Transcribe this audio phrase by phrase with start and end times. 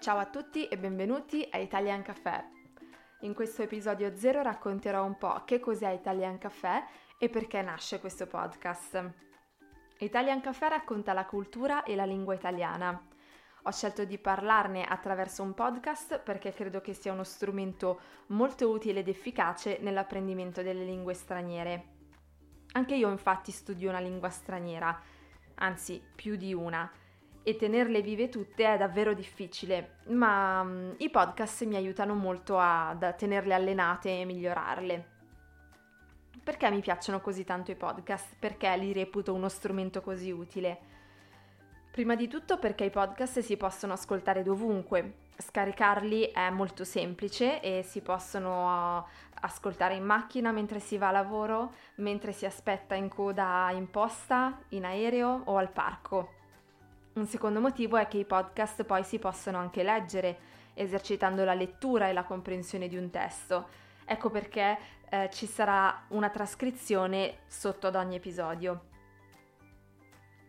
[0.00, 2.48] Ciao a tutti e benvenuti a Italian Café.
[3.20, 6.84] In questo episodio zero racconterò un po' che cos'è Italian Café
[7.18, 9.12] e perché nasce questo podcast.
[9.98, 12.98] Italian Café racconta la cultura e la lingua italiana.
[13.64, 19.00] Ho scelto di parlarne attraverso un podcast perché credo che sia uno strumento molto utile
[19.00, 21.88] ed efficace nell'apprendimento delle lingue straniere.
[22.72, 24.98] Anche io infatti studio una lingua straniera,
[25.56, 26.90] anzi più di una,
[27.42, 32.90] e tenerle vive tutte è davvero difficile, ma um, i podcast mi aiutano molto a,
[32.90, 35.18] a tenerle allenate e migliorarle.
[36.42, 38.34] Perché mi piacciono così tanto i podcast?
[38.38, 40.88] Perché li reputo uno strumento così utile?
[41.90, 45.28] Prima di tutto perché i podcast si possono ascoltare dovunque.
[45.36, 49.06] Scaricarli è molto semplice e si possono
[49.42, 54.60] ascoltare in macchina mentre si va a lavoro, mentre si aspetta in coda in posta,
[54.68, 56.39] in aereo o al parco.
[57.12, 60.38] Un secondo motivo è che i podcast poi si possono anche leggere,
[60.74, 63.68] esercitando la lettura e la comprensione di un testo.
[64.04, 68.84] Ecco perché eh, ci sarà una trascrizione sotto ad ogni episodio.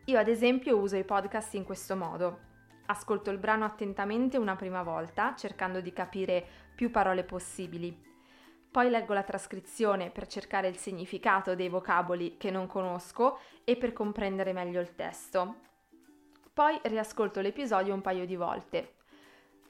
[0.05, 2.49] Io ad esempio uso i podcast in questo modo.
[2.85, 8.09] Ascolto il brano attentamente una prima volta, cercando di capire più parole possibili.
[8.69, 13.93] Poi leggo la trascrizione per cercare il significato dei vocaboli che non conosco e per
[13.93, 15.69] comprendere meglio il testo.
[16.61, 18.97] Poi riascolto l'episodio un paio di volte.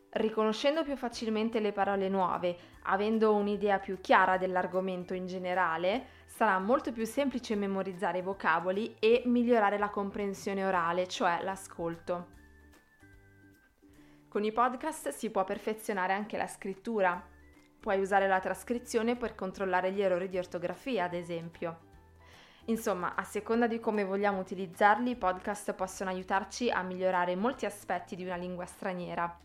[0.10, 6.92] Riconoscendo più facilmente le parole nuove, avendo un'idea più chiara dell'argomento in generale, sarà molto
[6.92, 12.28] più semplice memorizzare i vocaboli e migliorare la comprensione orale, cioè l'ascolto.
[14.28, 17.26] Con i podcast si può perfezionare anche la scrittura.
[17.80, 21.91] Puoi usare la trascrizione per controllare gli errori di ortografia, ad esempio.
[22.66, 28.16] Insomma, a seconda di come vogliamo utilizzarli, i podcast possono aiutarci a migliorare molti aspetti
[28.16, 29.40] di una lingua straniera.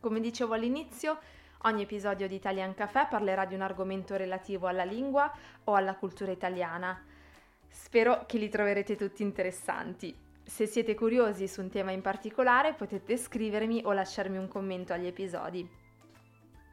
[0.00, 1.18] Come dicevo all'inizio,
[1.62, 5.32] ogni episodio di Italian Café parlerà di un argomento relativo alla lingua
[5.64, 7.00] o alla cultura italiana.
[7.68, 10.14] Spero che li troverete tutti interessanti.
[10.44, 15.06] Se siete curiosi su un tema in particolare potete scrivermi o lasciarmi un commento agli
[15.06, 15.80] episodi.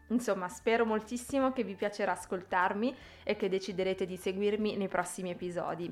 [0.10, 5.92] Insomma, spero moltissimo che vi piacerà ascoltarmi e che deciderete di seguirmi nei prossimi episodi.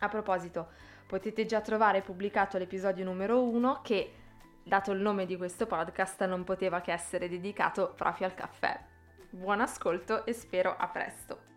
[0.00, 0.68] A proposito,
[1.06, 4.12] potete già trovare pubblicato l'episodio numero 1 che,
[4.62, 8.78] dato il nome di questo podcast, non poteva che essere dedicato proprio al caffè.
[9.30, 11.47] Buon ascolto e spero a presto!